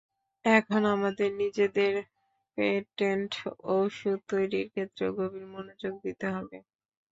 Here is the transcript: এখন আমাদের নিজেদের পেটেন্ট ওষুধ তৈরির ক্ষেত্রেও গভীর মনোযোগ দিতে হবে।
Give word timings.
এখন 0.45 0.81
আমাদের 0.95 1.29
নিজেদের 1.35 1.93
পেটেন্ট 2.57 3.31
ওষুধ 3.73 4.17
তৈরির 4.29 4.67
ক্ষেত্রেও 4.69 5.11
গভীর 5.19 5.45
মনোযোগ 5.53 5.93
দিতে 6.05 6.27
হবে। 6.35 6.57